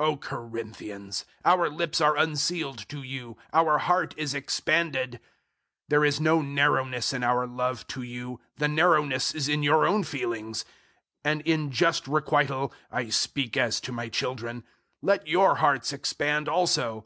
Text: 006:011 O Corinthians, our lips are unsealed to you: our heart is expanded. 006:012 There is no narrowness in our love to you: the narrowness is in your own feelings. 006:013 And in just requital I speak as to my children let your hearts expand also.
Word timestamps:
006:011 0.00 0.06
O 0.06 0.16
Corinthians, 0.16 1.24
our 1.44 1.68
lips 1.68 2.00
are 2.00 2.16
unsealed 2.16 2.88
to 2.88 3.02
you: 3.02 3.36
our 3.52 3.76
heart 3.76 4.14
is 4.16 4.32
expanded. 4.32 5.16
006:012 5.90 5.90
There 5.90 6.04
is 6.06 6.18
no 6.18 6.40
narrowness 6.40 7.12
in 7.12 7.22
our 7.22 7.46
love 7.46 7.86
to 7.88 8.00
you: 8.00 8.40
the 8.56 8.68
narrowness 8.68 9.34
is 9.34 9.50
in 9.50 9.62
your 9.62 9.86
own 9.86 10.02
feelings. 10.02 10.64
006:013 11.26 11.30
And 11.32 11.40
in 11.42 11.70
just 11.70 12.08
requital 12.08 12.72
I 12.90 13.10
speak 13.10 13.58
as 13.58 13.78
to 13.82 13.92
my 13.92 14.08
children 14.08 14.64
let 15.02 15.26
your 15.28 15.56
hearts 15.56 15.92
expand 15.92 16.48
also. 16.48 17.04